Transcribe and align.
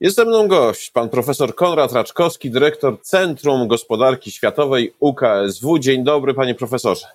Jest 0.00 0.16
ze 0.16 0.24
mną 0.24 0.48
gość, 0.48 0.90
pan 0.90 1.08
profesor 1.08 1.54
Konrad 1.54 1.92
Raczkowski, 1.92 2.50
dyrektor 2.50 3.02
Centrum 3.02 3.68
Gospodarki 3.68 4.30
Światowej 4.30 4.94
UKSW. 5.00 5.78
Dzień 5.78 6.04
dobry, 6.04 6.34
panie 6.34 6.54
profesorze. 6.54 7.06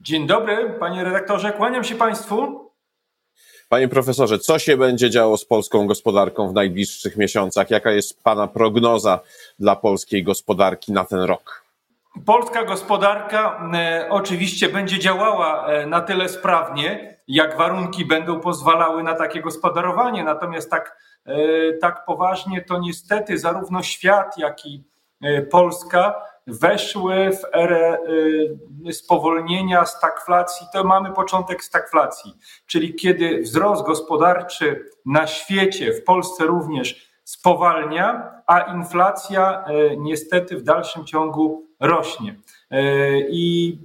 Dzień 0.00 0.26
dobry, 0.26 0.70
panie 0.80 1.04
redaktorze, 1.04 1.52
kłaniam 1.52 1.84
się 1.84 1.94
państwu. 1.94 2.70
Panie 3.68 3.88
profesorze, 3.88 4.38
co 4.38 4.58
się 4.58 4.76
będzie 4.76 5.10
działo 5.10 5.36
z 5.36 5.44
polską 5.44 5.86
gospodarką 5.86 6.48
w 6.48 6.52
najbliższych 6.52 7.16
miesiącach? 7.16 7.70
Jaka 7.70 7.90
jest 7.90 8.22
pana 8.22 8.46
prognoza 8.46 9.20
dla 9.58 9.76
polskiej 9.76 10.24
gospodarki 10.24 10.92
na 10.92 11.04
ten 11.04 11.20
rok? 11.20 11.64
Polska 12.26 12.64
gospodarka 12.64 13.70
e, 13.74 14.06
oczywiście 14.10 14.68
będzie 14.68 14.98
działała 14.98 15.66
e, 15.66 15.86
na 15.86 16.00
tyle 16.00 16.28
sprawnie, 16.28 17.17
jak 17.28 17.58
warunki 17.58 18.04
będą 18.04 18.40
pozwalały 18.40 19.02
na 19.02 19.14
takie 19.14 19.40
gospodarowanie. 19.40 20.24
Natomiast 20.24 20.70
tak, 20.70 20.96
e, 21.26 21.72
tak 21.72 22.04
poważnie 22.04 22.62
to 22.62 22.78
niestety 22.78 23.38
zarówno 23.38 23.82
świat, 23.82 24.38
jak 24.38 24.66
i 24.66 24.84
Polska 25.50 26.14
weszły 26.46 27.30
w 27.32 27.56
erę 27.56 27.98
spowolnienia, 28.92 29.86
stagflacji. 29.86 30.66
To 30.72 30.84
mamy 30.84 31.12
początek 31.12 31.64
stagflacji, 31.64 32.34
czyli 32.66 32.94
kiedy 32.94 33.42
wzrost 33.42 33.86
gospodarczy 33.86 34.84
na 35.06 35.26
świecie, 35.26 35.92
w 35.92 36.04
Polsce 36.04 36.44
również 36.44 37.08
spowalnia, 37.24 38.32
a 38.46 38.60
inflacja 38.60 39.64
niestety 39.96 40.56
w 40.56 40.62
dalszym 40.62 41.04
ciągu 41.04 41.66
rośnie. 41.80 42.36
E, 42.70 42.80
I 43.20 43.78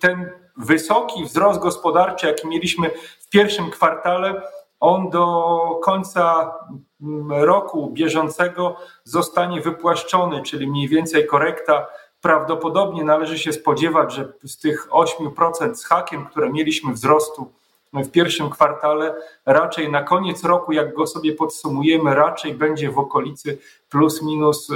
ten 0.00 0.30
wysoki 0.56 1.24
wzrost 1.24 1.60
gospodarczy, 1.60 2.26
jaki 2.26 2.48
mieliśmy 2.48 2.90
w 3.20 3.28
pierwszym 3.28 3.70
kwartale, 3.70 4.42
on 4.80 5.10
do 5.10 5.80
końca 5.82 6.54
mm, 7.02 7.32
roku 7.32 7.90
bieżącego 7.90 8.76
zostanie 9.04 9.60
wypłaszczony, 9.60 10.42
czyli 10.42 10.66
mniej 10.66 10.88
więcej 10.88 11.26
korekta. 11.26 11.86
Prawdopodobnie 12.20 13.04
należy 13.04 13.38
się 13.38 13.52
spodziewać, 13.52 14.12
że 14.12 14.32
z 14.44 14.58
tych 14.58 14.88
8% 14.88 15.74
z 15.74 15.84
hakiem, 15.84 16.26
które 16.26 16.50
mieliśmy 16.50 16.92
wzrostu 16.92 17.52
w 17.92 18.10
pierwszym 18.10 18.50
kwartale, 18.50 19.14
raczej 19.46 19.90
na 19.90 20.02
koniec 20.02 20.44
roku, 20.44 20.72
jak 20.72 20.94
go 20.94 21.06
sobie 21.06 21.32
podsumujemy, 21.32 22.14
raczej 22.14 22.54
będzie 22.54 22.90
w 22.90 22.98
okolicy 22.98 23.58
plus 23.90 24.22
minus 24.22 24.70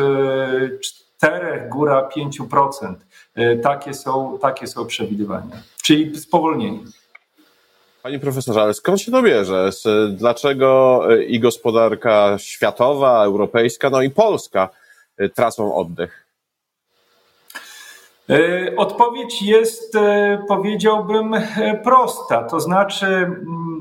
4, 1.19 1.69
góra 1.69 2.09
5%. 2.17 2.95
E, 3.35 3.57
takie 3.57 3.95
są, 3.95 4.39
takie 4.43 4.67
są 4.67 4.87
przewidywania, 4.87 5.57
czyli 5.83 6.21
spowolnienie. 6.21 6.81
Panie 8.03 8.19
profesorze, 8.19 8.63
ale 8.63 8.75
skąd 8.75 9.01
się 9.01 9.13
to 9.13 9.23
bierze? 9.23 9.71
Dlaczego 10.11 11.01
e, 11.11 11.25
i 11.25 11.41
gospodarka 11.41 12.39
światowa, 12.39 13.25
europejska, 13.25 13.91
no 13.91 14.03
i 14.03 14.11
polska 14.11 14.69
e, 15.17 15.29
tracą 15.29 15.75
oddech? 15.75 16.25
Odpowiedź 18.77 19.43
jest, 19.43 19.95
powiedziałbym, 20.49 21.35
prosta. 21.85 22.45
To 22.45 22.61
znaczy, 22.61 23.07
mm, 23.07 23.81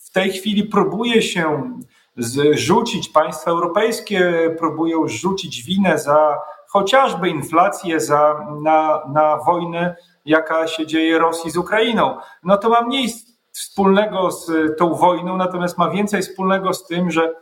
w 0.00 0.10
tej 0.12 0.32
chwili 0.32 0.64
próbuje 0.64 1.22
się 1.22 1.72
zrzucić, 2.16 3.08
państwa 3.08 3.50
europejskie 3.50 4.50
próbują 4.58 5.08
zrzucić 5.08 5.62
winę 5.62 5.98
za 5.98 6.38
chociażby 6.72 7.28
inflację, 7.28 8.00
za, 8.00 8.46
na, 8.62 9.02
na 9.12 9.36
wojnę, 9.36 9.96
jaka 10.24 10.66
się 10.66 10.86
dzieje 10.86 11.18
Rosji 11.18 11.50
z 11.50 11.56
Ukrainą. 11.56 12.16
No 12.42 12.56
to 12.56 12.68
ma 12.68 12.82
mniej 12.82 13.08
wspólnego 13.52 14.30
z 14.30 14.52
tą 14.78 14.94
wojną, 14.94 15.36
natomiast 15.36 15.78
ma 15.78 15.90
więcej 15.90 16.22
wspólnego 16.22 16.74
z 16.74 16.86
tym, 16.86 17.10
że 17.10 17.34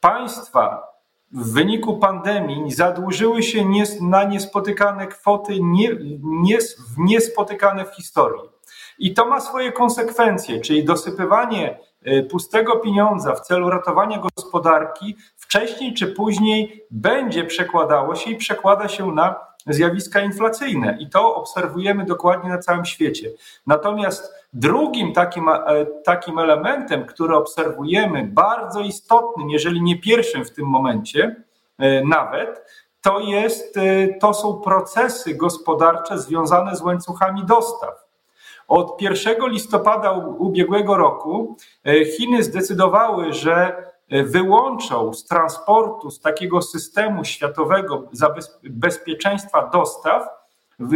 państwa 0.00 0.94
w 1.32 1.52
wyniku 1.52 1.98
pandemii 1.98 2.72
zadłużyły 2.72 3.42
się 3.42 3.64
na 4.00 4.24
niespotykane 4.24 5.06
kwoty, 5.06 5.58
nie, 5.60 5.90
nie, 6.22 6.58
niespotykane 6.98 7.84
w 7.84 7.94
historii. 7.94 8.42
I 8.98 9.14
to 9.14 9.26
ma 9.26 9.40
swoje 9.40 9.72
konsekwencje, 9.72 10.60
czyli 10.60 10.84
dosypywanie 10.84 11.78
pustego 12.30 12.76
pieniądza 12.76 13.34
w 13.34 13.40
celu 13.40 13.70
ratowania 13.70 14.18
gospodarki 14.18 15.16
wcześniej 15.36 15.94
czy 15.94 16.06
później 16.06 16.86
będzie 16.90 17.44
przekładało 17.44 18.14
się 18.14 18.30
i 18.30 18.36
przekłada 18.36 18.88
się 18.88 19.12
na 19.12 19.36
zjawiska 19.66 20.20
inflacyjne. 20.20 20.96
I 21.00 21.10
to 21.10 21.34
obserwujemy 21.34 22.04
dokładnie 22.04 22.50
na 22.50 22.58
całym 22.58 22.84
świecie. 22.84 23.30
Natomiast 23.66 24.34
drugim 24.52 25.12
takim, 25.12 25.48
e, 25.48 25.86
takim 26.04 26.38
elementem, 26.38 27.06
który 27.06 27.36
obserwujemy, 27.36 28.28
bardzo 28.32 28.80
istotnym, 28.80 29.50
jeżeli 29.50 29.82
nie 29.82 29.98
pierwszym 29.98 30.44
w 30.44 30.50
tym 30.50 30.66
momencie 30.66 31.44
e, 31.78 32.04
nawet, 32.04 32.64
to, 33.00 33.20
jest, 33.20 33.76
e, 33.76 34.08
to 34.18 34.34
są 34.34 34.60
procesy 34.60 35.34
gospodarcze 35.34 36.18
związane 36.18 36.76
z 36.76 36.82
łańcuchami 36.82 37.44
dostaw. 37.44 38.03
Od 38.68 39.02
1 39.02 39.48
listopada 39.48 40.12
ubiegłego 40.12 40.96
roku 40.96 41.56
Chiny 42.16 42.42
zdecydowały, 42.42 43.32
że 43.32 43.84
wyłączą 44.10 45.14
z 45.14 45.24
transportu, 45.24 46.10
z 46.10 46.20
takiego 46.20 46.62
systemu 46.62 47.24
światowego 47.24 48.02
bezpieczeństwa 48.62 49.70
dostaw 49.72 50.28
w, 50.78 50.92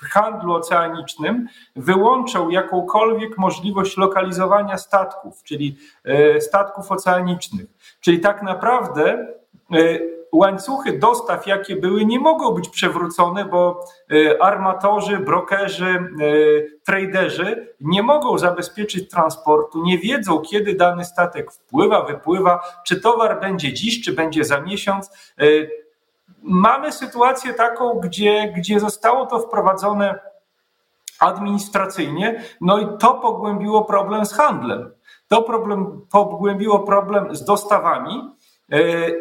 w, 0.00 0.08
handlu 0.08 0.54
oceanicznym, 0.54 1.48
wyłączą 1.76 2.50
jakąkolwiek 2.50 3.38
możliwość 3.38 3.96
lokalizowania 3.96 4.78
statków, 4.78 5.42
czyli 5.42 5.76
e, 6.04 6.40
statków 6.40 6.92
oceanicznych. 6.92 7.66
Czyli 8.00 8.20
tak 8.20 8.42
naprawdę 8.42 9.26
e, 9.72 9.98
łańcuchy 10.32 10.98
dostaw, 10.98 11.46
jakie 11.46 11.76
były, 11.76 12.04
nie 12.04 12.20
mogą 12.20 12.50
być 12.50 12.68
przewrócone, 12.68 13.44
bo 13.44 13.84
e, 14.12 14.42
armatorzy, 14.42 15.18
brokerzy, 15.18 15.86
e, 15.86 16.04
traderzy 16.84 17.74
nie 17.80 18.02
mogą 18.02 18.38
zabezpieczyć 18.38 19.10
transportu, 19.10 19.82
nie 19.82 19.98
wiedzą, 19.98 20.40
kiedy 20.40 20.74
dany 20.74 21.04
statek 21.04 21.52
wpływa, 21.52 22.02
wypływa, 22.02 22.60
czy 22.86 23.00
towar 23.00 23.40
będzie 23.40 23.72
dziś, 23.72 24.04
czy 24.04 24.12
będzie 24.12 24.44
za 24.44 24.60
miesiąc. 24.60 25.10
E, 25.38 25.44
mamy 26.42 26.92
sytuację 26.92 27.54
taką, 27.54 28.00
gdzie, 28.00 28.52
gdzie 28.56 28.80
zostało 28.80 29.26
to 29.26 29.38
wprowadzone 29.38 30.18
administracyjnie, 31.20 32.42
no 32.60 32.78
i 32.78 32.98
to 32.98 33.14
pogłębiło 33.14 33.84
problem 33.84 34.26
z 34.26 34.32
handlem. 34.32 34.90
To 35.28 35.42
problem, 35.42 36.06
pogłębiło 36.10 36.78
problem 36.78 37.36
z 37.36 37.44
dostawami 37.44 38.30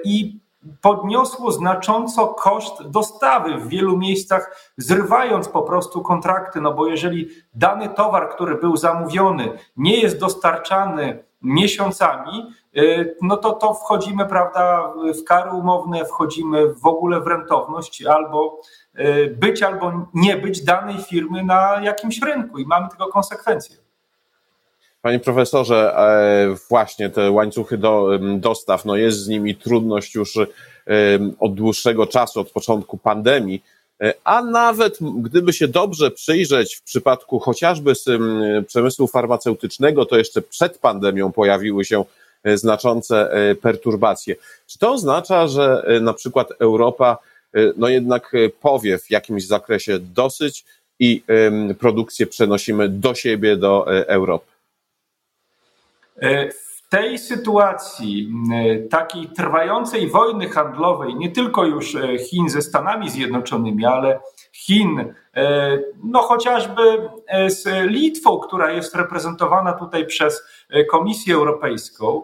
i 0.04 0.41
podniosło 0.82 1.52
znacząco 1.52 2.28
koszt 2.28 2.84
dostawy 2.88 3.56
w 3.58 3.68
wielu 3.68 3.98
miejscach, 3.98 4.72
zrywając 4.78 5.50
po 5.50 5.62
prostu 5.62 6.02
kontrakty, 6.02 6.62
no 6.62 6.74
bo 6.74 6.88
jeżeli 6.88 7.30
dany 7.54 7.90
towar, 7.90 8.30
który 8.30 8.56
był 8.56 8.78
zamówiony, 8.78 9.58
nie 9.78 10.02
jest 10.02 10.20
dostarczany 10.20 11.24
miesiącami, 11.42 12.54
y, 12.78 13.16
no 13.22 13.38
to 13.38 13.52
to 13.54 13.74
wchodzimy, 13.74 14.26
prawda, 14.26 14.94
w 15.22 15.24
kary 15.24 15.52
umowne, 15.52 16.06
wchodzimy 16.06 16.74
w 16.74 16.86
ogóle 16.86 17.22
w 17.22 17.28
rentowność 17.28 18.06
albo 18.06 18.62
y, 19.00 19.38
być 19.40 19.64
albo 19.64 19.92
nie 20.14 20.38
być 20.38 20.64
danej 20.64 20.98
firmy 20.98 21.44
na 21.44 21.82
jakimś 21.82 22.22
rynku 22.22 22.58
i 22.58 22.66
mamy 22.66 22.90
tego 22.90 23.08
konsekwencje. 23.08 23.81
Panie 25.02 25.20
profesorze, 25.20 25.96
e, 25.98 26.56
właśnie 26.70 27.10
te 27.10 27.32
łańcuchy 27.32 27.78
do, 27.78 28.20
dostaw, 28.38 28.86
no 28.86 28.96
jest 28.96 29.18
z 29.18 29.28
nimi 29.28 29.56
trudność 29.56 30.16
już 30.16 30.38
od 31.40 31.54
dłuższego 31.54 32.08
czasu, 32.08 32.40
od 32.40 32.52
początku 32.52 32.98
pandemii, 32.98 33.64
e, 34.02 34.14
a 34.24 34.42
nawet 34.42 34.98
gdyby 35.22 35.54
się 35.54 35.68
dobrze 35.68 36.12
przyjrzeć 36.12 36.76
w 36.76 36.82
przypadku 36.82 37.40
chociażby 37.40 37.94
przemysłu 38.68 39.08
farmaceutycznego, 39.08 40.06
to 40.06 40.18
jeszcze 40.18 40.42
przed 40.42 40.78
pandemią 40.78 41.32
pojawiły 41.32 41.86
się 41.86 42.06
e, 42.44 42.58
znaczące 42.58 43.32
perturbacje. 43.62 44.36
Czy 44.68 44.80
to 44.80 44.92
oznacza, 44.92 45.48
że 45.48 45.84
na 46.02 46.14
przykład 46.14 46.48
Europa 46.60 47.18
no 47.78 47.90
jednak 47.90 48.32
powie 48.62 48.98
w 48.98 49.12
jakimś 49.12 49.48
zakresie 49.48 50.00
dosyć 50.00 50.66
i 51.00 51.24
produkcję 51.80 52.28
przenosimy 52.28 52.90
do 52.90 53.16
siebie, 53.16 53.58
do 53.58 53.88
Europy? 54.08 54.52
E, 56.22 56.52
w 56.52 56.90
tej 56.90 57.18
sytuacji 57.18 58.34
e, 58.54 58.80
takiej 58.80 59.28
trwającej 59.28 60.10
wojny 60.10 60.50
handlowej, 60.50 61.16
nie 61.16 61.32
tylko 61.32 61.66
już 61.66 61.96
e, 61.96 62.18
Chin 62.18 62.50
ze 62.50 62.62
Stanami 62.62 63.10
Zjednoczonymi, 63.10 63.86
ale 63.86 64.20
Chin, 64.54 65.14
no 66.04 66.22
chociażby 66.22 67.10
z 67.48 67.68
Litwą, 67.90 68.40
która 68.40 68.72
jest 68.72 68.96
reprezentowana 68.96 69.74
tutaj 69.74 70.06
przez 70.06 70.44
Komisję 70.92 71.36
Europejską 71.36 72.24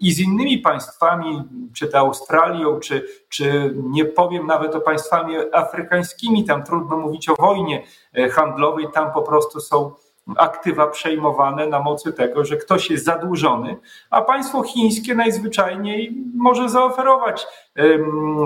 i 0.00 0.12
z 0.12 0.20
innymi 0.20 0.58
państwami, 0.58 1.42
czy 1.74 1.88
to 1.88 1.98
Australią, 1.98 2.80
czy, 2.80 3.06
czy 3.28 3.74
nie 3.76 4.04
powiem 4.04 4.46
nawet 4.46 4.74
o 4.74 4.80
państwami 4.80 5.34
afrykańskimi, 5.52 6.44
tam 6.44 6.64
trudno 6.64 6.96
mówić 6.96 7.28
o 7.28 7.36
wojnie 7.36 7.82
handlowej, 8.30 8.86
tam 8.94 9.12
po 9.12 9.22
prostu 9.22 9.60
są 9.60 9.92
aktywa 10.36 10.86
przejmowane 10.86 11.66
na 11.66 11.80
mocy 11.80 12.12
tego, 12.12 12.44
że 12.44 12.56
ktoś 12.56 12.90
jest 12.90 13.04
zadłużony, 13.04 13.76
a 14.10 14.22
państwo 14.22 14.62
chińskie 14.62 15.14
najzwyczajniej 15.14 16.24
może 16.34 16.68
zaoferować 16.68 17.46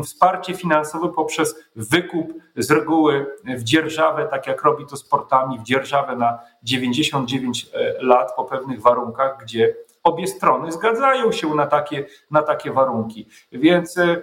wsparcie 0.04 0.54
finansowe 0.54 1.08
poprzez 1.08 1.64
wykup 1.76 2.32
z 2.56 2.70
reguły 2.70 3.26
w 3.44 3.62
dzierżawę, 3.62 4.28
tak 4.30 4.46
jak 4.46 4.62
robi 4.62 4.86
to 4.86 4.96
sportami, 4.96 5.58
w 5.58 5.62
dzierżawę 5.62 6.16
na 6.16 6.38
99 6.62 7.70
e, 7.74 7.94
lat 8.02 8.32
po 8.36 8.44
pewnych 8.44 8.82
warunkach, 8.82 9.38
gdzie 9.42 9.74
obie 10.02 10.26
strony 10.26 10.72
zgadzają 10.72 11.32
się 11.32 11.54
na 11.54 11.66
takie, 11.66 12.04
na 12.30 12.42
takie 12.42 12.72
warunki. 12.72 13.28
Więc 13.52 13.98
e, 13.98 14.22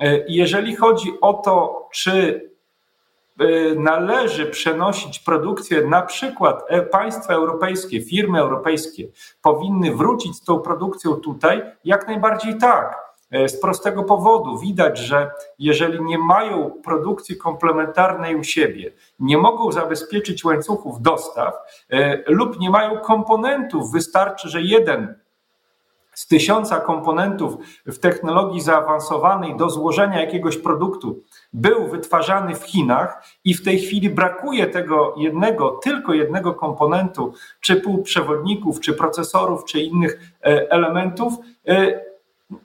e, 0.00 0.24
jeżeli 0.28 0.76
chodzi 0.76 1.12
o 1.20 1.34
to, 1.34 1.88
czy 1.92 2.48
należy 3.76 4.46
przenosić 4.46 5.18
produkcję, 5.18 5.86
na 5.86 6.02
przykład 6.02 6.64
państwa 6.90 7.34
europejskie, 7.34 8.00
firmy 8.00 8.40
europejskie 8.40 9.08
powinny 9.42 9.96
wrócić 9.96 10.36
z 10.36 10.44
tą 10.44 10.58
produkcją 10.58 11.14
tutaj, 11.14 11.62
jak 11.84 12.08
najbardziej 12.08 12.58
tak. 12.58 13.08
E, 13.30 13.48
z 13.48 13.60
prostego 13.60 14.04
powodu 14.04 14.58
widać, 14.58 14.98
że 14.98 15.30
jeżeli 15.58 16.04
nie 16.04 16.18
mają 16.18 16.70
produkcji 16.84 17.36
komplementarnej 17.36 18.36
u 18.36 18.44
siebie, 18.44 18.92
nie 19.18 19.38
mogą 19.38 19.72
zabezpieczyć 19.72 20.44
łańcuchów 20.44 21.02
dostaw 21.02 21.54
e, 21.90 22.22
lub 22.32 22.60
nie 22.60 22.70
mają 22.70 22.98
komponentów, 22.98 23.92
wystarczy, 23.92 24.48
że 24.48 24.62
jeden 24.62 25.14
z 26.18 26.26
tysiąca 26.26 26.80
komponentów 26.80 27.56
w 27.86 27.98
technologii 27.98 28.60
zaawansowanej 28.60 29.56
do 29.56 29.70
złożenia 29.70 30.20
jakiegoś 30.20 30.56
produktu 30.56 31.22
był 31.52 31.88
wytwarzany 31.88 32.54
w 32.54 32.64
Chinach 32.64 33.24
i 33.44 33.54
w 33.54 33.64
tej 33.64 33.78
chwili 33.78 34.10
brakuje 34.10 34.66
tego 34.66 35.14
jednego, 35.16 35.70
tylko 35.70 36.14
jednego 36.14 36.54
komponentu, 36.54 37.32
czy 37.60 37.76
półprzewodników, 37.76 38.80
czy 38.80 38.92
procesorów, 38.92 39.64
czy 39.64 39.80
innych 39.80 40.34
e, 40.44 40.70
elementów, 40.70 41.34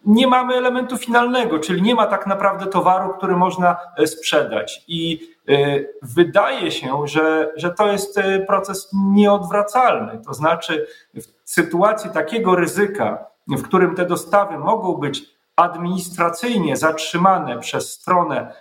nie 0.06 0.28
mamy 0.28 0.56
elementu 0.56 0.98
finalnego, 0.98 1.60
czyli 1.60 1.82
nie 1.82 1.96
ma 1.96 2.08
tak 2.08 2.28
naprawdę 2.28 2.66
towaru, 2.66 3.14
który 3.14 3.36
można 3.36 3.78
e, 3.98 4.08
sprzedać. 4.08 4.84
I 4.88 5.30
e, 5.50 5.80
wydaje 6.02 6.72
się, 6.72 7.08
że, 7.08 7.52
że 7.56 7.72
to 7.72 7.92
jest 7.92 8.18
e, 8.18 8.40
proces 8.40 8.90
nieodwracalny. 8.94 10.22
To 10.26 10.34
znaczy, 10.34 10.88
w 11.16 11.50
sytuacji 11.52 12.10
takiego 12.10 12.56
ryzyka, 12.56 13.33
w 13.48 13.64
którym 13.64 13.96
te 13.96 14.06
dostawy 14.06 14.58
mogą 14.58 14.94
być 14.94 15.26
administracyjnie 15.56 16.78
zatrzymane 16.78 17.60
przez 17.60 17.92
stronę, 17.92 18.54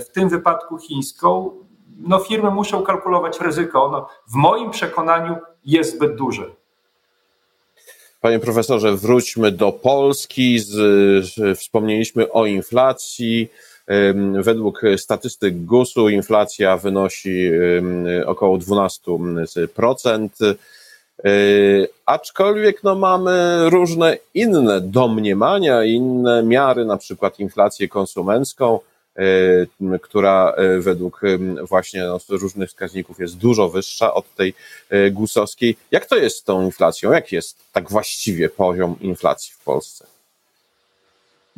w 0.00 0.08
tym 0.12 0.28
wypadku 0.28 0.78
chińską, 0.78 1.50
no 1.98 2.18
firmy 2.18 2.50
muszą 2.50 2.82
kalkulować 2.82 3.40
ryzyko. 3.40 3.84
Ono 3.84 4.08
w 4.28 4.34
moim 4.34 4.70
przekonaniu 4.70 5.36
jest 5.64 5.96
zbyt 5.96 6.16
duże. 6.16 6.44
Panie 8.20 8.38
profesorze, 8.38 8.96
wróćmy 8.96 9.52
do 9.52 9.72
Polski. 9.72 10.58
Wspomnieliśmy 11.56 12.32
o 12.32 12.46
inflacji. 12.46 13.48
Według 14.42 14.82
statystyk 14.96 15.64
GUS-u 15.64 16.08
inflacja 16.08 16.76
wynosi 16.76 17.50
około 18.26 18.58
12%. 18.58 20.28
E, 21.24 21.30
aczkolwiek 22.06 22.84
no, 22.84 22.94
mamy 22.94 23.62
różne 23.70 24.16
inne 24.34 24.80
domniemania, 24.80 25.84
inne 25.84 26.42
miary, 26.42 26.84
na 26.84 26.96
przykład 26.96 27.40
inflację 27.40 27.88
konsumencką. 27.88 28.80
E, 29.16 29.98
która 29.98 30.52
e, 30.56 30.78
według 30.80 31.20
właśnie 31.62 32.04
no, 32.04 32.18
różnych 32.28 32.68
wskaźników 32.68 33.18
jest 33.18 33.36
dużo 33.36 33.68
wyższa 33.68 34.14
od 34.14 34.34
tej 34.34 34.54
gusowskiej. 35.10 35.76
Jak 35.90 36.06
to 36.06 36.16
jest 36.16 36.36
z 36.36 36.44
tą 36.44 36.62
inflacją? 36.62 37.12
Jak 37.12 37.32
jest 37.32 37.56
tak 37.72 37.90
właściwie 37.90 38.48
poziom 38.48 38.96
inflacji 39.00 39.52
w 39.54 39.64
Polsce? 39.64 40.06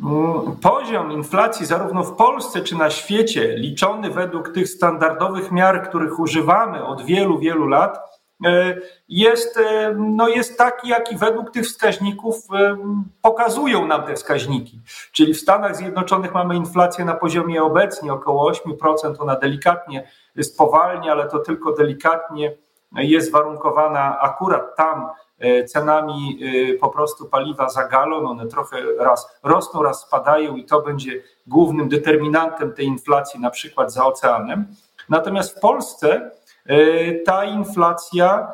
Mm, 0.04 0.56
poziom 0.56 1.12
inflacji 1.12 1.66
zarówno 1.66 2.04
w 2.04 2.16
Polsce 2.16 2.60
czy 2.60 2.76
na 2.76 2.90
świecie, 2.90 3.54
liczony 3.56 4.10
według 4.10 4.54
tych 4.54 4.68
standardowych 4.68 5.52
miar, 5.52 5.88
których 5.88 6.18
używamy 6.18 6.86
od 6.86 7.04
wielu, 7.04 7.38
wielu 7.38 7.66
lat, 7.66 8.19
jest, 9.08 9.56
e, 9.56 9.94
no 9.98 10.28
jest 10.28 10.58
taki, 10.58 10.88
jaki 10.88 11.16
według 11.16 11.50
tych 11.50 11.64
wskaźników 11.64 12.36
e, 12.54 12.76
pokazują 13.22 13.86
nam 13.86 14.02
te 14.02 14.14
wskaźniki. 14.14 14.80
Czyli 15.12 15.34
w 15.34 15.40
Stanach 15.40 15.76
Zjednoczonych 15.76 16.34
mamy 16.34 16.56
inflację 16.56 17.04
na 17.04 17.14
poziomie 17.14 17.62
obecnie 17.62 18.12
około 18.12 18.52
8%, 18.52 19.14
ona 19.18 19.36
delikatnie 19.36 20.08
spowalnia, 20.42 21.12
ale 21.12 21.28
to 21.28 21.38
tylko 21.38 21.72
delikatnie 21.72 22.56
jest 22.92 23.32
warunkowana 23.32 24.20
akurat 24.20 24.76
tam 24.76 25.08
cenami 25.68 26.38
po 26.80 26.88
prostu 26.88 27.26
paliwa 27.26 27.68
za 27.68 27.88
galon. 27.88 28.26
One 28.26 28.46
trochę 28.46 28.76
raz 28.98 29.38
rosną, 29.42 29.82
raz 29.82 30.00
spadają 30.00 30.56
i 30.56 30.64
to 30.64 30.82
będzie 30.82 31.22
głównym 31.46 31.88
determinantem 31.88 32.72
tej 32.72 32.86
inflacji, 32.86 33.40
na 33.40 33.50
przykład 33.50 33.92
za 33.92 34.06
oceanem. 34.06 34.66
Natomiast 35.08 35.56
w 35.56 35.60
Polsce 35.60 36.30
E, 36.30 36.39
ta 37.24 37.44
inflacja. 37.44 38.52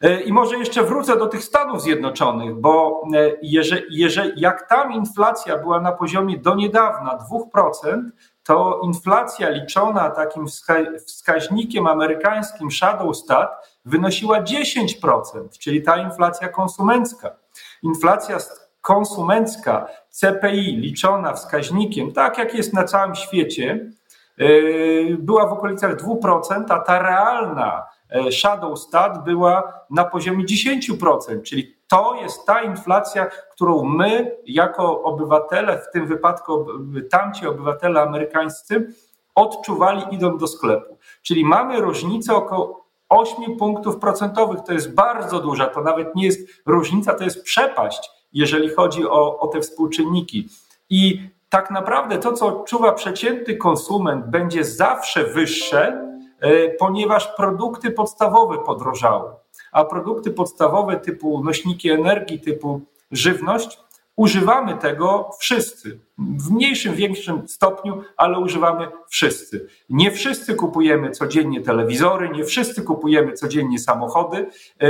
E, 0.00 0.20
I 0.20 0.32
może 0.32 0.56
jeszcze 0.56 0.82
wrócę 0.82 1.16
do 1.16 1.26
tych 1.26 1.44
Stanów 1.44 1.82
Zjednoczonych, 1.82 2.54
bo 2.54 3.02
e, 3.14 3.30
jeżeli, 3.42 3.82
jeżeli, 3.90 4.40
jak 4.40 4.68
tam 4.68 4.92
inflacja 4.92 5.58
była 5.58 5.80
na 5.80 5.92
poziomie 5.92 6.38
do 6.38 6.54
niedawna 6.54 7.18
2%, 7.54 8.02
to 8.42 8.80
inflacja 8.82 9.48
liczona 9.48 10.10
takim 10.10 10.46
wskaźnikiem 11.06 11.86
amerykańskim 11.86 12.70
Shadow 12.70 13.16
Stat 13.16 13.78
wynosiła 13.84 14.42
10%, 14.42 15.58
czyli 15.58 15.82
ta 15.82 15.96
inflacja 15.96 16.48
konsumencka. 16.48 17.36
Inflacja 17.82 18.38
konsumencka 18.80 19.86
CPI 20.10 20.76
liczona 20.76 21.32
wskaźnikiem, 21.32 22.12
tak 22.12 22.38
jak 22.38 22.54
jest 22.54 22.72
na 22.72 22.84
całym 22.84 23.14
świecie, 23.14 23.90
była 25.18 25.46
w 25.46 25.52
okolicach 25.52 25.96
2%, 25.96 26.64
a 26.68 26.78
ta 26.78 27.02
realna 27.02 27.82
e, 28.10 28.32
shadow 28.32 28.78
stat 28.78 29.24
była 29.24 29.72
na 29.90 30.04
poziomie 30.04 30.44
10%, 30.44 31.42
czyli 31.42 31.76
to 31.88 32.14
jest 32.14 32.46
ta 32.46 32.62
inflacja, 32.62 33.26
którą 33.26 33.84
my 33.84 34.36
jako 34.46 35.02
obywatele, 35.02 35.78
w 35.78 35.92
tym 35.92 36.06
wypadku 36.06 36.66
tamci 37.10 37.46
obywatele 37.46 38.02
amerykańscy, 38.02 38.86
odczuwali 39.34 40.02
idąc 40.10 40.40
do 40.40 40.46
sklepu. 40.46 40.98
Czyli 41.22 41.44
mamy 41.44 41.80
różnicę 41.80 42.34
około 42.34 42.86
8 43.08 43.56
punktów 43.56 43.98
procentowych, 43.98 44.60
to 44.66 44.72
jest 44.72 44.94
bardzo 44.94 45.40
duża, 45.40 45.66
to 45.66 45.80
nawet 45.80 46.14
nie 46.14 46.24
jest 46.24 46.62
różnica, 46.66 47.14
to 47.14 47.24
jest 47.24 47.42
przepaść, 47.42 48.10
jeżeli 48.32 48.68
chodzi 48.68 49.06
o, 49.06 49.38
o 49.38 49.48
te 49.48 49.60
współczynniki. 49.60 50.48
I 50.90 51.30
tak 51.50 51.70
naprawdę 51.70 52.18
to, 52.18 52.32
co 52.32 52.46
odczuwa 52.46 52.92
przeciętny 52.92 53.56
konsument, 53.56 54.26
będzie 54.26 54.64
zawsze 54.64 55.24
wyższe, 55.24 56.08
e, 56.40 56.68
ponieważ 56.68 57.26
produkty 57.36 57.90
podstawowe 57.90 58.58
podrożały. 58.58 59.30
A 59.72 59.84
produkty 59.84 60.30
podstawowe 60.30 60.96
typu 60.96 61.44
nośniki 61.44 61.90
energii, 61.90 62.40
typu 62.40 62.80
żywność, 63.10 63.78
używamy 64.16 64.76
tego 64.76 65.30
wszyscy. 65.38 66.00
W 66.18 66.50
mniejszym, 66.50 66.94
większym 66.94 67.48
stopniu, 67.48 68.02
ale 68.16 68.38
używamy 68.38 68.88
wszyscy. 69.08 69.66
Nie 69.88 70.10
wszyscy 70.10 70.54
kupujemy 70.54 71.10
codziennie 71.10 71.60
telewizory, 71.60 72.28
nie 72.28 72.44
wszyscy 72.44 72.82
kupujemy 72.82 73.32
codziennie 73.32 73.78
samochody, 73.78 74.46
e, 74.82 74.86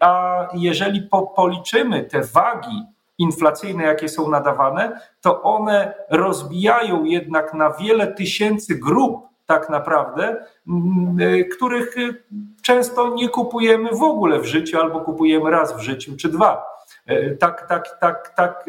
a 0.00 0.48
jeżeli 0.54 1.08
policzymy 1.36 2.04
te 2.04 2.22
wagi 2.22 2.82
inflacyjne, 3.18 3.84
jakie 3.84 4.08
są 4.08 4.30
nadawane, 4.30 5.00
to 5.20 5.42
one 5.42 5.94
rozbijają 6.10 7.04
jednak 7.04 7.54
na 7.54 7.70
wiele 7.70 8.06
tysięcy 8.06 8.74
grup 8.74 9.28
tak 9.46 9.70
naprawdę, 9.70 10.44
mm, 10.68 11.20
y, 11.20 11.44
których 11.44 11.98
y, 11.98 12.22
często 12.62 13.14
nie 13.14 13.28
kupujemy 13.28 13.90
w 13.92 14.02
ogóle 14.02 14.40
w 14.40 14.44
życiu 14.44 14.80
albo 14.80 15.00
kupujemy 15.00 15.50
raz 15.50 15.76
w 15.76 15.80
życiu 15.80 16.16
czy 16.16 16.28
dwa. 16.28 16.64
Y, 17.10 17.36
tak, 17.40 17.68
tak, 17.68 17.98
tak, 18.00 18.34
tak. 18.36 18.64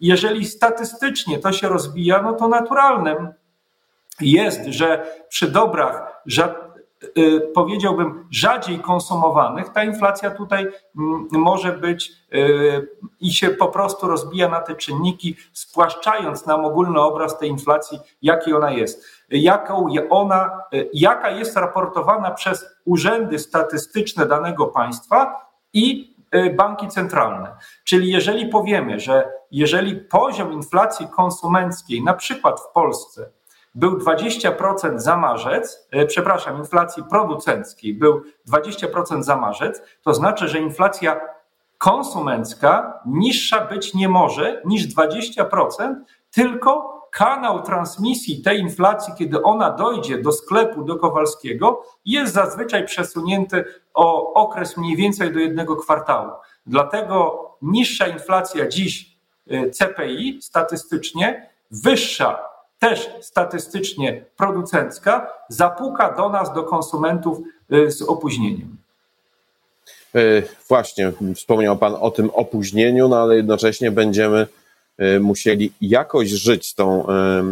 Jeżeli 0.00 0.44
statystycznie 0.44 1.38
to 1.38 1.52
się 1.52 1.68
rozbija, 1.68 2.22
no 2.22 2.32
to 2.32 2.48
naturalnym 2.48 3.28
jest, 4.20 4.64
że 4.66 5.06
przy 5.28 5.50
dobrach 5.50 6.22
powiedziałbym, 7.54 8.28
rzadziej 8.30 8.78
konsumowanych, 8.78 9.68
ta 9.68 9.84
inflacja 9.84 10.30
tutaj 10.30 10.62
mm, 10.98 11.28
może 11.32 11.72
być 11.72 12.12
y, 12.34 12.88
i 13.20 13.32
się 13.32 13.50
po 13.50 13.68
prostu 13.68 14.08
rozbija 14.08 14.48
na 14.48 14.60
te 14.60 14.74
czynniki, 14.74 15.36
spłaszczając 15.52 16.46
nam 16.46 16.64
ogólny 16.64 17.00
obraz 17.00 17.38
tej 17.38 17.50
inflacji, 17.50 17.98
jaki 18.22 18.52
ona 18.52 18.70
jest. 18.70 19.04
Jaką 19.30 19.86
ona, 20.10 20.60
y, 20.74 20.90
jaka 20.94 21.30
jest 21.30 21.56
raportowana 21.56 22.30
przez 22.30 22.66
urzędy 22.84 23.38
statystyczne 23.38 24.26
danego 24.26 24.66
państwa 24.66 25.46
i 25.72 26.16
banki 26.56 26.88
centralne. 26.88 27.56
Czyli 27.84 28.12
jeżeli 28.12 28.48
powiemy, 28.48 29.00
że 29.00 29.32
jeżeli 29.50 29.96
poziom 29.96 30.52
inflacji 30.52 31.08
konsumenckiej, 31.08 32.02
na 32.02 32.14
przykład 32.14 32.60
w 32.60 32.72
Polsce, 32.72 33.30
był 33.76 33.98
20% 33.98 34.98
za 35.00 35.16
marzec, 35.16 35.88
e, 35.90 36.06
przepraszam, 36.06 36.58
inflacji 36.58 37.02
producenckiej 37.10 37.94
był 37.94 38.22
20% 38.48 39.22
za 39.22 39.36
marzec, 39.36 39.82
to 40.02 40.14
znaczy, 40.14 40.48
że 40.48 40.58
inflacja 40.58 41.20
konsumencka 41.78 43.00
niższa 43.06 43.64
być 43.64 43.94
nie 43.94 44.08
może 44.08 44.62
niż 44.64 44.86
20%, 44.86 45.94
tylko 46.30 46.96
kanał 47.10 47.62
transmisji 47.62 48.42
tej 48.42 48.60
inflacji, 48.60 49.14
kiedy 49.18 49.42
ona 49.42 49.70
dojdzie 49.70 50.22
do 50.22 50.32
sklepu, 50.32 50.82
do 50.82 50.96
Kowalskiego, 50.96 51.82
jest 52.04 52.34
zazwyczaj 52.34 52.86
przesunięty 52.86 53.64
o 53.94 54.34
okres 54.34 54.76
mniej 54.76 54.96
więcej 54.96 55.32
do 55.32 55.38
jednego 55.38 55.76
kwartału. 55.76 56.30
Dlatego 56.66 57.42
niższa 57.62 58.06
inflacja 58.06 58.68
dziś 58.68 59.18
y, 59.50 59.70
CPI 59.70 60.38
statystycznie, 60.42 61.50
wyższa 61.70 62.55
też 62.90 63.10
statystycznie 63.20 64.24
producencka, 64.36 65.30
zapuka 65.48 66.12
do 66.16 66.28
nas, 66.28 66.54
do 66.54 66.62
konsumentów 66.62 67.38
y, 67.72 67.90
z 67.90 68.02
opóźnieniem. 68.02 68.76
E, 70.14 70.42
właśnie, 70.68 71.12
wspomniał 71.34 71.78
Pan 71.78 71.94
o 72.00 72.10
tym 72.10 72.30
opóźnieniu, 72.30 73.08
no 73.08 73.22
ale 73.22 73.36
jednocześnie 73.36 73.90
będziemy 73.90 74.46
e, 74.98 75.20
musieli 75.20 75.72
jakoś 75.80 76.28
żyć 76.28 76.66
z 76.66 76.74
tą 76.74 77.06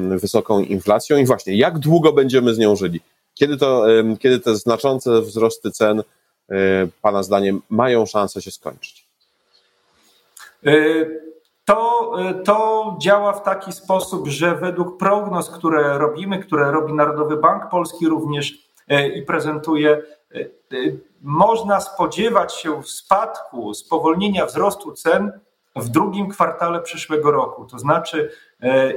wysoką 0.08 0.60
inflacją 0.60 1.16
i 1.16 1.24
właśnie, 1.24 1.56
jak 1.56 1.78
długo 1.78 2.12
będziemy 2.12 2.54
z 2.54 2.58
nią 2.58 2.76
żyli? 2.76 3.00
Kiedy, 3.34 3.56
to, 3.56 3.86
kiedy 4.20 4.40
te 4.40 4.56
znaczące 4.56 5.22
wzrosty 5.22 5.70
cen, 5.70 6.02
Pana 7.02 7.22
zdaniem, 7.22 7.62
mają 7.70 8.06
szansę 8.06 8.42
się 8.42 8.50
skończyć? 8.50 9.06
To, 11.64 12.12
to 12.44 12.96
działa 13.00 13.32
w 13.32 13.42
taki 13.42 13.72
sposób, 13.72 14.28
że 14.28 14.54
według 14.54 14.98
prognoz, 14.98 15.50
które 15.50 15.98
robimy, 15.98 16.38
które 16.38 16.70
robi 16.70 16.92
Narodowy 16.92 17.36
Bank 17.36 17.68
Polski 17.70 18.08
również 18.08 18.54
i 19.14 19.22
prezentuje, 19.22 20.02
można 21.22 21.80
spodziewać 21.80 22.54
się 22.54 22.82
spadku, 22.82 23.74
spowolnienia 23.74 24.46
wzrostu 24.46 24.92
cen 24.92 25.40
w 25.76 25.88
drugim 25.88 26.28
kwartale 26.28 26.80
przyszłego 26.80 27.30
roku. 27.30 27.64
To 27.64 27.78
znaczy 27.78 28.30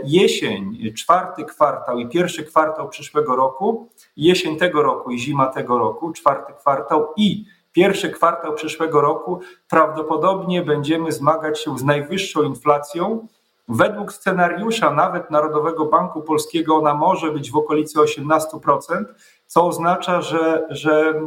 jesień, 0.03 0.77
czwarty 0.97 1.45
kwartał 1.45 2.00
i 2.00 2.07
pierwszy 2.07 2.43
kwartał 2.43 2.89
przyszłego 2.89 3.36
roku, 3.36 3.89
jesień 4.17 4.57
tego 4.57 4.83
roku 4.83 5.12
i 5.12 5.19
zima 5.19 5.45
tego 5.45 5.77
roku, 5.77 6.12
czwarty 6.12 6.53
kwartał 6.53 7.07
i 7.15 7.45
pierwszy 7.77 8.10
kwartał 8.10 8.53
przyszłego 8.53 9.01
roku 9.01 9.39
prawdopodobnie 9.69 10.62
będziemy 10.62 11.12
zmagać 11.12 11.63
się 11.63 11.77
z 11.77 11.84
najwyższą 11.84 12.43
inflacją. 12.43 13.27
Według 13.67 14.13
scenariusza 14.13 14.91
nawet 14.91 15.31
Narodowego 15.31 15.86
Banku 15.86 16.22
Polskiego 16.22 16.75
ona 16.75 16.93
może 16.93 17.31
być 17.31 17.51
w 17.51 17.55
okolicy 17.55 18.00
18%, 18.00 19.05
co 19.48 19.67
oznacza, 19.67 20.22
że, 20.22 20.67
że 20.69 21.22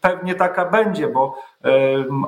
pewnie 0.00 0.34
taka 0.34 0.64
będzie, 0.64 1.08
bo 1.08 1.34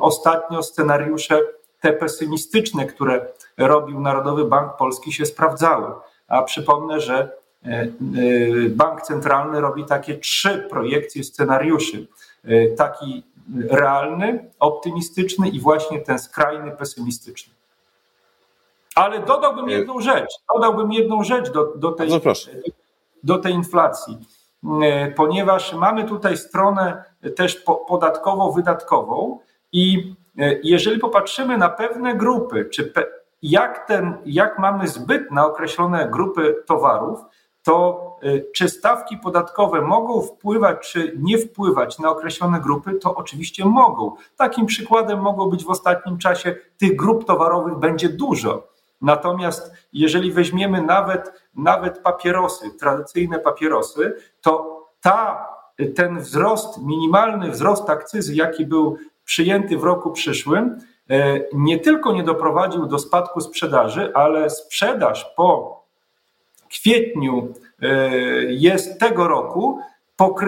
ostatnio 0.01 0.63
scenariusze 0.63 1.41
te 1.81 1.93
pesymistyczne, 1.93 2.87
które 2.87 3.27
robił 3.59 4.01
Narodowy 4.01 4.45
Bank 4.45 4.77
Polski, 4.77 5.13
się 5.13 5.27
sprawdzały. 5.27 5.93
A 6.29 6.43
przypomnę, 6.43 7.01
że 7.01 7.15
e, 7.65 7.69
e, 7.69 7.89
Bank 8.69 9.03
Centralny 9.03 9.61
robi 9.61 9.85
takie 9.85 10.19
trzy 10.19 10.67
projekcje 10.71 11.25
scenariuszy. 11.25 12.07
E, 12.45 12.69
taki 12.69 13.28
realny, 13.71 14.51
optymistyczny 14.61 15.49
i 15.49 15.61
właśnie 15.61 16.01
ten 16.01 16.19
skrajny 16.19 16.71
pesymistyczny. 16.71 17.55
Ale 18.95 19.21
dodałbym 19.21 19.69
jedną 19.69 20.01
rzecz. 20.01 20.31
Dodałbym 20.55 20.93
jedną 20.93 21.25
rzecz 21.25 21.51
do, 21.51 21.73
do, 21.77 21.93
tej, 21.93 22.11
do 23.23 23.39
tej 23.39 23.53
inflacji 23.53 24.19
E, 24.83 25.11
ponieważ 25.11 25.75
mamy 25.75 26.05
tutaj 26.05 26.37
stronę 26.37 27.05
też 27.37 27.65
podatkowo-wydatkową 27.89 29.39
i 29.73 30.15
e, 30.39 30.55
jeżeli 30.63 30.99
popatrzymy 30.99 31.59
na 31.59 31.69
pewne 31.69 32.15
grupy, 32.15 32.65
czy 32.65 32.93
jak, 33.43 33.87
ten, 33.87 34.19
jak 34.25 34.59
mamy 34.59 34.89
zbyt 34.89 35.31
na 35.31 35.47
określone 35.47 36.09
grupy 36.11 36.65
towarów, 36.67 37.21
to 37.69 38.19
e, 38.23 38.41
czy 38.55 38.69
stawki 38.69 39.17
podatkowe 39.17 39.81
mogą 39.81 40.23
wpływać, 40.23 40.93
czy 40.93 41.13
nie 41.19 41.39
wpływać 41.39 41.99
na 41.99 42.11
określone 42.11 42.61
grupy, 42.61 42.95
to 42.95 43.15
oczywiście 43.15 43.65
mogą. 43.65 44.13
Takim 44.37 44.67
przykładem 44.67 45.21
mogło 45.21 45.47
być 45.47 45.65
w 45.65 45.71
ostatnim 45.71 46.19
czasie 46.19 46.57
tych 46.79 46.97
grup 46.97 47.25
towarowych 47.25 47.79
będzie 47.79 48.09
dużo. 48.09 48.69
Natomiast 49.01 49.73
jeżeli 49.93 50.33
weźmiemy 50.33 50.83
nawet, 50.83 51.33
nawet 51.55 51.99
papierosy, 51.99 52.71
tradycyjne 52.71 53.39
papierosy, 53.39 54.15
to 54.41 54.85
ta, 55.01 55.49
ten 55.97 56.21
wzrost, 56.21 56.83
minimalny 56.83 57.51
wzrost 57.51 57.91
akcyzy, 57.91 58.35
jaki 58.35 58.67
był 58.67 58.97
przyjęty 59.25 59.79
w 59.79 59.85
roku 59.85 60.11
przyszłym, 60.11 60.79
e, 61.11 61.41
nie 61.53 61.79
tylko 61.79 62.13
nie 62.13 62.23
doprowadził 62.23 62.87
do 62.87 62.99
spadku 62.99 63.41
sprzedaży, 63.41 64.13
ale 64.15 64.51
sprzedaż 64.51 65.33
po 65.37 65.79
kwietniu 66.69 67.53
e, 67.83 67.89
jest 68.45 69.01
tego 69.01 69.29
roku 69.29 69.81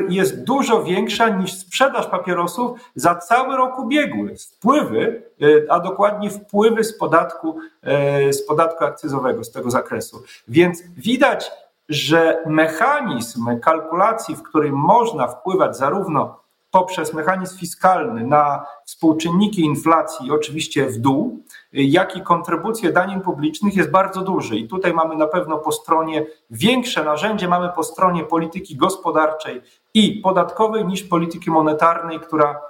jest 0.09 0.45
dużo 0.45 0.83
większa 0.83 1.29
niż 1.29 1.53
sprzedaż 1.53 2.07
papierosów 2.07 2.81
za 2.95 3.15
cały 3.15 3.57
rok 3.57 3.79
ubiegły. 3.79 4.37
Wpływy, 4.37 5.23
e, 5.43 5.73
a 5.73 5.81
dokładnie 5.81 6.31
wpływy 6.31 6.85
z 6.85 6.99
podatku, 6.99 7.59
e, 7.83 8.33
z 8.33 8.47
podatku 8.47 8.85
akcyzowego, 8.85 9.45
z 9.45 9.53
tego 9.53 9.71
zakresu. 9.71 10.23
Więc 10.49 10.83
widać, 10.97 11.53
że 11.89 12.43
mechanizm 12.47 13.61
kalkulacji, 13.61 14.37
w 14.37 14.43
którym 14.43 14.75
można 14.75 15.29
wpływać 15.29 15.77
zarówno 15.77 16.40
poprzez 16.71 17.15
mechanizm 17.15 17.59
fiskalny 17.59 18.27
na 18.27 18.67
współczynniki 18.85 19.63
inflacji, 19.63 20.31
oczywiście 20.31 20.87
w 20.87 20.99
dół, 20.99 21.43
jak 21.73 22.17
i 22.17 22.23
kontrybucje 22.23 22.93
danin 22.93 23.21
publicznych 23.21 23.77
jest 23.77 23.91
bardzo 23.91 24.23
duży. 24.23 24.57
I 24.57 24.69
tutaj 24.69 24.93
mamy 24.93 25.17
na 25.17 25.27
pewno 25.27 25.59
po 25.59 25.73
stronie 25.73 26.27
większe 26.51 27.05
narzędzie, 27.05 27.49
mamy 27.49 27.69
po 27.77 27.83
stronie 27.83 28.25
polityki 28.25 28.77
gospodarczej 28.77 29.63
i 29.95 30.21
podatkowej 30.21 30.85
niż 30.85 31.03
polityki 31.03 31.51
monetarnej, 31.51 32.21
która 32.21 32.61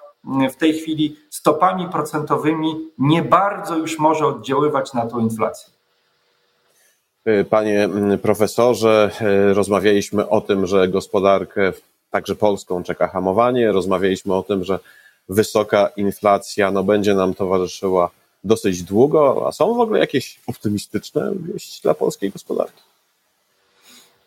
w 0.51 0.57
tej 0.57 0.73
chwili 0.73 1.17
stopami 1.31 1.89
procentowymi 1.89 2.91
nie 2.99 3.23
bardzo 3.23 3.77
już 3.77 3.99
może 3.99 4.27
oddziaływać 4.27 4.93
na 4.93 5.07
tą 5.07 5.19
inflację. 5.19 5.73
Panie 7.51 7.89
profesorze, 8.23 9.11
rozmawialiśmy 9.55 10.29
o 10.29 10.41
tym, 10.41 10.67
że 10.67 10.89
gospodarkę 10.89 11.73
także 12.11 12.37
Polską 12.37 12.83
czeka 12.83 13.09
hamowanie. 13.09 13.73
Rozmawialiśmy 13.73 14.35
o 14.35 14.43
tym, 14.43 14.65
że 14.65 14.79
wysoka 15.29 15.91
inflacja 15.97 16.71
no, 16.71 16.85
będzie 16.85 17.15
nam 17.15 17.35
towarzyszyła 17.35 18.11
dosyć 18.45 18.83
długo. 18.83 19.45
A 19.47 19.53
są 19.53 19.75
w 19.75 19.81
ogóle 19.81 20.01
jakieś 20.01 20.41
optymistyczne 20.47 21.33
wieści 21.35 21.83
dla 21.83 21.95
polskiej 21.95 22.31
gospodarki? 22.31 22.83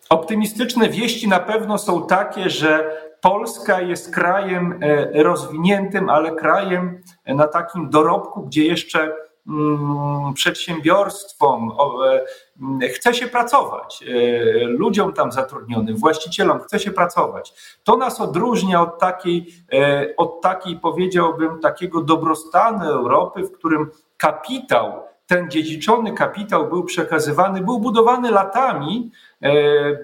Optymistyczne 0.08 0.88
wieści 0.88 1.28
na 1.28 1.40
pewno 1.40 1.78
są 1.78 2.06
takie, 2.06 2.50
że 2.50 3.00
Polska 3.20 3.80
jest 3.80 4.14
krajem 4.14 4.78
e, 4.82 5.22
rozwiniętym, 5.22 6.10
ale 6.10 6.34
krajem 6.34 7.02
na 7.26 7.48
takim 7.48 7.90
dorobku, 7.90 8.42
gdzie 8.42 8.64
jeszcze 8.64 9.12
Mm, 9.46 10.34
przedsiębiorstwom, 10.34 11.72
e, 12.06 12.24
chce 12.94 13.14
się 13.14 13.26
pracować, 13.26 14.02
e, 14.02 14.64
ludziom 14.64 15.12
tam 15.12 15.32
zatrudnionym, 15.32 15.96
właścicielom 15.96 16.60
chce 16.60 16.78
się 16.78 16.90
pracować. 16.90 17.54
To 17.84 17.96
nas 17.96 18.20
odróżnia 18.20 18.82
od 18.82 18.98
takiej, 18.98 19.46
e, 19.72 20.06
od 20.16 20.40
takiej 20.40 20.76
powiedziałbym, 20.76 21.60
takiego 21.60 22.00
dobrostanu 22.00 22.84
Europy, 22.84 23.42
w 23.42 23.52
którym 23.52 23.90
kapitał, 24.16 24.92
ten 25.26 25.50
dziedziczony 25.50 26.12
kapitał 26.12 26.68
był 26.68 26.84
przekazywany, 26.84 27.60
był 27.60 27.80
budowany 27.80 28.30
latami, 28.30 29.10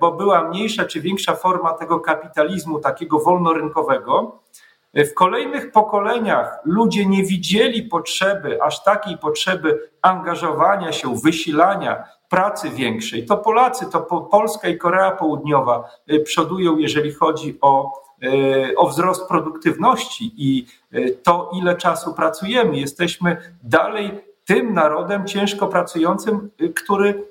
bo 0.00 0.12
była 0.12 0.48
mniejsza 0.48 0.84
czy 0.84 1.00
większa 1.00 1.34
forma 1.34 1.72
tego 1.72 2.00
kapitalizmu 2.00 2.78
takiego 2.78 3.18
wolnorynkowego 3.18 4.40
w 4.94 5.14
kolejnych 5.14 5.72
pokoleniach 5.72 6.58
ludzie 6.64 7.06
nie 7.06 7.24
widzieli 7.24 7.82
potrzeby, 7.82 8.62
aż 8.62 8.82
takiej 8.82 9.18
potrzeby 9.18 9.90
angażowania 10.02 10.92
się, 10.92 11.14
wysilania, 11.24 12.04
pracy 12.30 12.70
większej. 12.70 13.26
To 13.26 13.36
Polacy, 13.36 13.86
to 13.86 14.00
Polska 14.30 14.68
i 14.68 14.78
Korea 14.78 15.10
Południowa 15.10 15.90
y, 16.12 16.20
przodują, 16.20 16.78
jeżeli 16.78 17.12
chodzi 17.12 17.58
o, 17.60 18.02
y, 18.22 18.74
o 18.76 18.86
wzrost 18.86 19.28
produktywności 19.28 20.32
i 20.36 20.66
y, 20.94 21.18
to, 21.22 21.50
ile 21.54 21.76
czasu 21.76 22.14
pracujemy. 22.14 22.78
Jesteśmy 22.78 23.36
dalej 23.62 24.10
tym 24.44 24.74
narodem 24.74 25.26
ciężko 25.26 25.66
pracującym, 25.66 26.50
który 26.76 27.30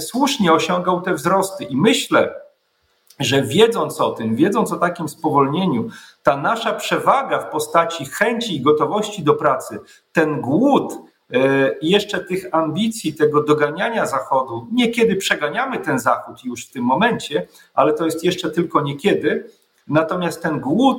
słusznie 0.00 0.52
osiągał 0.52 1.00
te 1.00 1.14
wzrosty. 1.14 1.64
I 1.64 1.76
myślę, 1.76 2.34
że 3.20 3.42
wiedząc 3.42 4.00
o 4.00 4.10
tym, 4.10 4.36
wiedząc 4.36 4.72
o 4.72 4.76
takim 4.76 5.08
spowolnieniu, 5.08 5.88
ta 6.22 6.36
nasza 6.36 6.72
przewaga 6.72 7.38
w 7.38 7.50
postaci 7.50 8.04
chęci 8.04 8.56
i 8.56 8.60
gotowości 8.60 9.22
do 9.22 9.34
pracy, 9.34 9.80
ten 10.12 10.40
głód 10.40 10.94
i 11.80 11.90
jeszcze 11.90 12.24
tych 12.24 12.46
ambicji, 12.52 13.14
tego 13.14 13.42
doganiania 13.42 14.06
Zachodu. 14.06 14.66
Niekiedy 14.72 15.16
przeganiamy 15.16 15.78
ten 15.78 15.98
Zachód 15.98 16.44
już 16.44 16.66
w 16.66 16.72
tym 16.72 16.84
momencie, 16.84 17.46
ale 17.74 17.92
to 17.92 18.04
jest 18.04 18.24
jeszcze 18.24 18.50
tylko 18.50 18.82
niekiedy. 18.82 19.50
Natomiast 19.88 20.42
ten 20.42 20.60
głód 20.60 20.98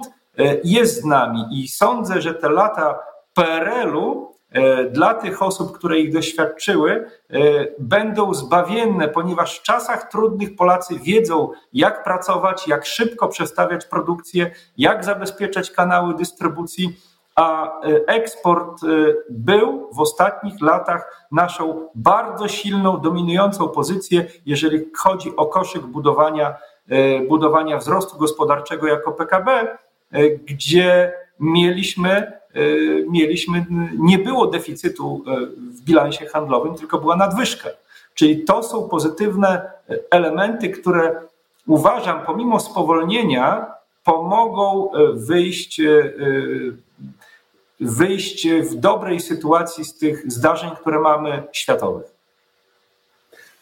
jest 0.63 1.01
z 1.01 1.05
nami 1.05 1.45
i 1.51 1.67
sądzę, 1.67 2.21
że 2.21 2.33
te 2.33 2.49
lata 2.49 2.99
PRL-u 3.33 4.35
E, 4.55 4.83
dla 4.83 5.13
tych 5.13 5.41
osób, 5.41 5.77
które 5.77 5.99
ich 5.99 6.13
doświadczyły, 6.13 6.91
e, 7.29 7.39
będą 7.79 8.33
zbawienne, 8.33 9.07
ponieważ 9.07 9.59
w 9.59 9.61
czasach 9.61 10.11
trudnych 10.11 10.55
Polacy 10.55 10.99
wiedzą, 10.99 11.51
jak 11.73 12.03
pracować, 12.03 12.67
jak 12.67 12.85
szybko 12.85 13.27
przestawiać 13.27 13.85
produkcję, 13.85 14.51
jak 14.77 15.05
zabezpieczać 15.05 15.71
kanały 15.71 16.15
dystrybucji. 16.15 16.97
A 17.35 17.79
e, 17.81 18.07
eksport 18.07 18.81
był 19.29 19.89
w 19.93 19.99
ostatnich 19.99 20.61
latach 20.61 21.27
naszą 21.31 21.89
bardzo 21.95 22.47
silną, 22.47 22.97
dominującą 22.97 23.67
pozycję, 23.67 24.25
jeżeli 24.45 24.85
chodzi 24.97 25.35
o 25.35 25.45
koszyk 25.45 25.81
budowania, 25.81 26.55
budowania 27.27 27.77
wzrostu 27.77 28.17
gospodarczego 28.17 28.87
jako 28.87 29.11
PKB, 29.11 29.77
gdzie 30.45 31.13
mieliśmy 31.39 32.31
mieliśmy, 33.09 33.65
nie 33.97 34.19
było 34.19 34.47
deficytu 34.47 35.23
w 35.57 35.81
bilansie 35.81 36.25
handlowym, 36.25 36.75
tylko 36.75 36.97
była 36.97 37.15
nadwyżka. 37.15 37.69
Czyli 38.13 38.43
to 38.43 38.63
są 38.63 38.89
pozytywne 38.89 39.71
elementy, 40.11 40.69
które 40.69 41.21
uważam, 41.67 42.25
pomimo 42.25 42.59
spowolnienia, 42.59 43.65
pomogą 44.03 44.89
wyjść, 45.13 45.81
wyjść 47.79 48.47
w 48.47 48.75
dobrej 48.75 49.19
sytuacji 49.19 49.85
z 49.85 49.97
tych 49.97 50.31
zdarzeń, 50.31 50.69
które 50.81 50.99
mamy 50.99 51.43
światowych. 51.51 52.15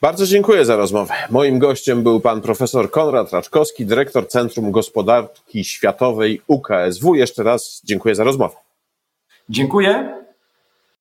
Bardzo 0.02 0.26
dziękuję 0.26 0.66
za 0.66 0.76
rozmowę. 0.76 1.14
Moim 1.30 1.60
gościem 1.60 2.04
był 2.04 2.20
pan 2.20 2.42
profesor 2.42 2.92
Konrad 2.92 3.34
Raczkowski, 3.34 3.86
dyrektor 3.86 4.28
Centrum 4.28 4.72
Gospodarki 4.72 5.64
Światowej 5.66 6.42
UKSW. 6.48 7.16
Jeszcze 7.16 7.44
raz 7.44 7.82
dziękuję 7.84 8.16
za 8.16 8.24
rozmowę. 8.24 8.56
Dziękuję. 9.50 10.23